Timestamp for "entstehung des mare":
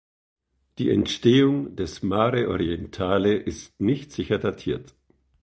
0.89-2.49